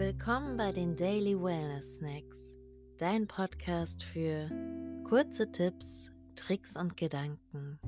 [0.00, 2.56] Willkommen bei den Daily Wellness Snacks,
[2.96, 4.48] dein Podcast für
[5.06, 7.78] kurze Tipps, Tricks und Gedanken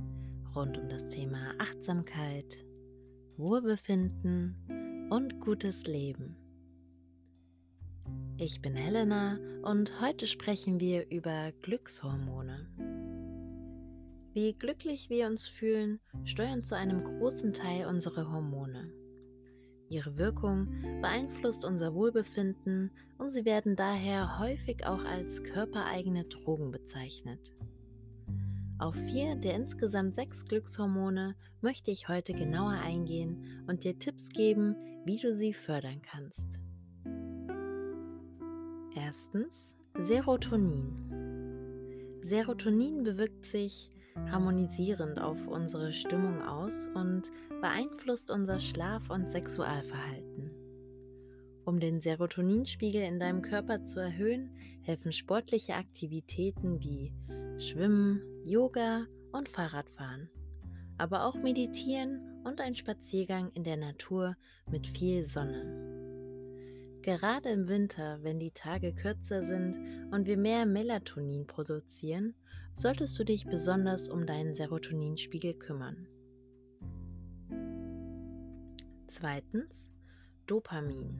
[0.55, 2.59] rund um das Thema Achtsamkeit,
[3.39, 6.37] Wohlbefinden und gutes Leben.
[8.37, 12.69] Ich bin Helena und heute sprechen wir über Glückshormone.
[14.35, 18.93] Wie glücklich wir uns fühlen, steuern zu einem großen Teil unsere Hormone.
[19.93, 20.69] Ihre Wirkung
[21.03, 27.53] beeinflusst unser Wohlbefinden und sie werden daher häufig auch als körpereigene Drogen bezeichnet.
[28.79, 34.77] Auf vier der insgesamt sechs Glückshormone möchte ich heute genauer eingehen und dir Tipps geben,
[35.05, 36.59] wie du sie fördern kannst.
[38.97, 40.89] Erstens Serotonin.
[42.23, 43.91] Serotonin bewirkt sich
[44.31, 47.31] harmonisierend auf unsere Stimmung aus und
[47.61, 50.51] beeinflusst unser Schlaf- und Sexualverhalten.
[51.65, 54.51] Um den Serotoninspiegel in deinem Körper zu erhöhen,
[54.83, 57.13] helfen sportliche Aktivitäten wie
[57.59, 60.29] Schwimmen, Yoga und Fahrradfahren,
[60.99, 64.37] aber auch Meditieren und ein Spaziergang in der Natur
[64.71, 65.93] mit viel Sonne.
[67.03, 69.77] Gerade im Winter, wenn die Tage kürzer sind
[70.13, 72.35] und wir mehr Melatonin produzieren,
[72.75, 76.07] solltest du dich besonders um deinen Serotoninspiegel kümmern.
[79.09, 79.89] Zweitens
[80.47, 81.17] Dopamin.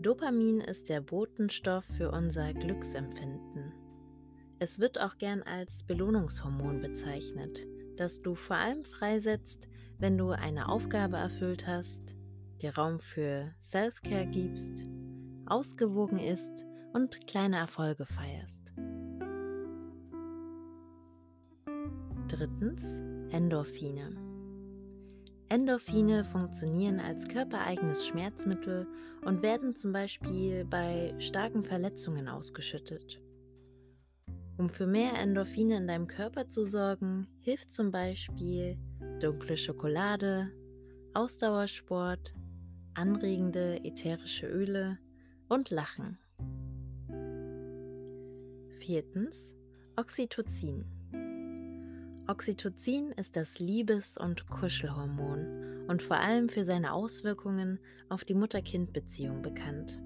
[0.00, 3.72] Dopamin ist der Botenstoff für unser Glücksempfinden.
[4.58, 10.68] Es wird auch gern als Belohnungshormon bezeichnet, das du vor allem freisetzt, wenn du eine
[10.68, 12.16] Aufgabe erfüllt hast,
[12.60, 14.84] dir Raum für Self-Care gibst,
[15.46, 18.61] ausgewogen ist und kleine Erfolge feierst.
[22.32, 22.82] Drittens
[23.30, 24.16] Endorphine.
[25.50, 28.86] Endorphine funktionieren als körpereigenes Schmerzmittel
[29.20, 33.20] und werden zum Beispiel bei starken Verletzungen ausgeschüttet.
[34.56, 38.78] Um für mehr Endorphine in deinem Körper zu sorgen, hilft zum Beispiel
[39.20, 40.50] dunkle Schokolade,
[41.12, 42.32] Ausdauersport,
[42.94, 44.98] anregende ätherische Öle
[45.50, 46.16] und Lachen.
[48.78, 49.50] Viertens
[49.96, 51.01] Oxytocin.
[52.32, 57.78] Oxytocin ist das Liebes- und Kuschelhormon und vor allem für seine Auswirkungen
[58.08, 60.00] auf die Mutter-Kind-Beziehung bekannt.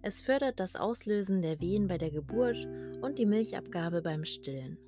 [0.00, 2.68] Es fördert das Auslösen der Wehen bei der Geburt
[3.02, 4.78] und die Milchabgabe beim Stillen.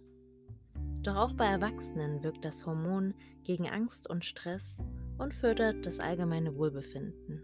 [1.02, 4.78] Doch auch bei Erwachsenen wirkt das Hormon gegen Angst und Stress
[5.18, 7.42] und fördert das allgemeine Wohlbefinden.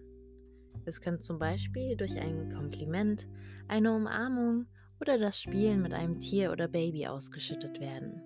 [0.84, 3.26] Es kann zum Beispiel durch ein Kompliment,
[3.66, 4.66] eine Umarmung
[5.00, 8.22] oder das Spielen mit einem Tier oder Baby ausgeschüttet werden.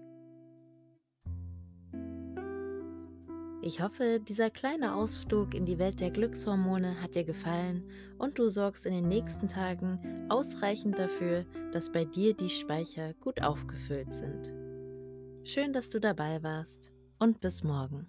[3.67, 7.83] Ich hoffe, dieser kleine Ausflug in die Welt der Glückshormone hat dir gefallen
[8.17, 13.43] und du sorgst in den nächsten Tagen ausreichend dafür, dass bei dir die Speicher gut
[13.43, 14.53] aufgefüllt sind.
[15.43, 18.07] Schön, dass du dabei warst und bis morgen.